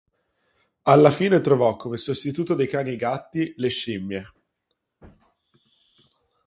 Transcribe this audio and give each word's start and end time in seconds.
Alla 0.81 1.11
fine 1.11 1.41
trovò 1.41 1.75
come 1.75 1.97
sostituto 1.97 2.55
dei 2.55 2.67
cani 2.67 2.89
e 2.89 2.93
i 2.93 2.95
gatti, 2.95 3.53
le 3.57 3.67
scimmie. 3.69 4.25